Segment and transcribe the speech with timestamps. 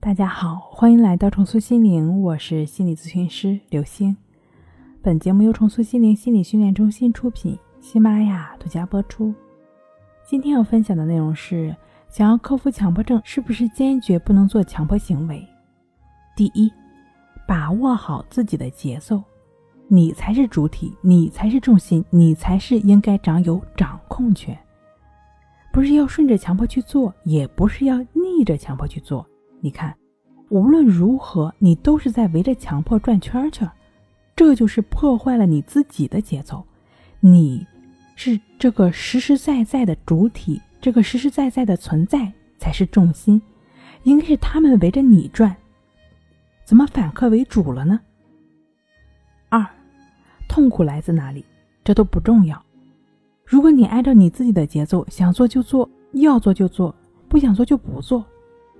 [0.00, 4.16] 大家好，欢迎来到重塑心灵，我是心理咨询师刘星。
[5.02, 9.34] 本节目由重塑心灵心理训练中心出品，喜马拉雅独家播出。
[10.24, 11.74] 今天要分享的内容是：
[12.08, 15.44] 想要克服强迫症，是不是坚决不能做强迫行为？
[16.36, 16.72] 第一，
[17.44, 19.20] 把握好自己的节奏，
[19.88, 24.56] 你才是主体，你才是重心，你才是应该掌有掌控权。
[25.72, 29.26] 不是要顺着强迫去做，也不是要逆着强迫去做。
[29.60, 29.94] 你看，
[30.50, 33.68] 无论如何，你都是在围着强迫转圈圈，
[34.36, 36.64] 这就是破坏了你自己的节奏。
[37.20, 37.66] 你
[38.14, 43.42] 是这个实实在在的主体，这个实实在在的存在才是重心，
[44.04, 45.56] 应该是他们围着你转，
[46.64, 48.00] 怎么反客为主了呢？
[49.48, 49.66] 二，
[50.48, 51.44] 痛苦来自哪里？
[51.82, 52.62] 这都不重要。
[53.44, 56.94] 如果你按照你自己的节奏，想做就做，要做就做，
[57.28, 58.24] 不想做就不做。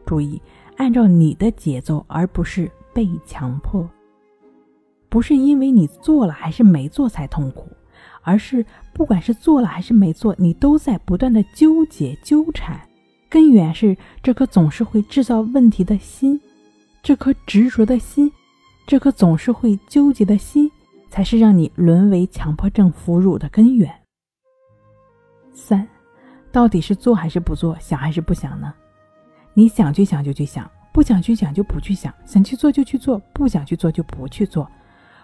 [0.06, 0.40] 注意。
[0.78, 3.88] 按照你的节奏，而不是被强迫。
[5.08, 7.68] 不是因为你做了还是没做才痛苦，
[8.22, 12.80] 而是不管是做了还是没做，你都在不断的纠结纠缠。
[13.28, 16.40] 根源是这颗总是会制造问题的心，
[17.02, 18.30] 这颗执着的心，
[18.86, 20.70] 这颗总是会纠结的心，
[21.10, 23.92] 才是让你沦为强迫症俘虏的根源。
[25.52, 25.86] 三，
[26.52, 28.72] 到底是做还是不做，想还是不想呢？
[29.54, 34.68] 你想去想就去想，不想去想就不去想，想去做就去做，不想去做就不去做。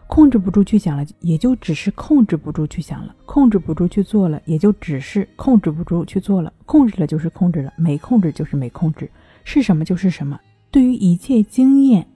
[0.06, 6.53] 控制不住去想了，也就只是控制不住去想了；控制不住去做了，也就只是控制不住去做了。
[6.64, 9.11] 控制了就是控制了，没控制就是没控制，
[9.42, 10.39] 是什么就是什么。
[10.70, 12.06] 对于一切经验，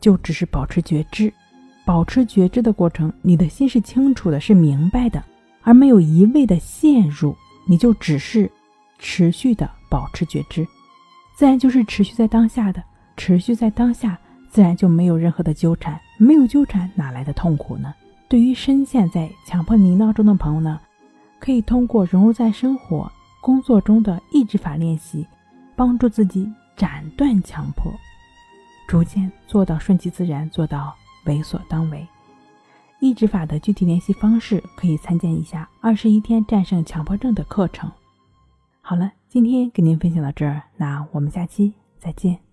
[0.00, 1.32] 就只是保持觉知，
[1.84, 5.22] 保持觉知的过程，你的心是清楚的，是明白的，
[5.62, 7.36] 而没有一味的陷入，
[7.68, 8.50] 你就只是
[8.98, 10.66] 持续的保持觉知。
[11.36, 12.82] 自然就是持续在当下的，
[13.16, 17.94] 持续在当下，自然就没有任何的纠缠，没有纠缠哪来的痛苦呢？
[18.28, 20.80] 对于深陷在强迫泥淖中的朋友呢，
[21.38, 23.10] 可以通过融入在生活、
[23.40, 25.26] 工作中的抑制法练习，
[25.74, 27.92] 帮助自己斩断强迫，
[28.86, 30.94] 逐渐做到顺其自然，做到
[31.24, 32.06] 为所当为。
[33.00, 37.90] 抑制法的具体练习方式可以参见一下《二十一天战胜强迫症》的课程。
[38.80, 39.12] 好了。
[39.28, 42.45] 今天跟您分享到这儿，那我们下期再见。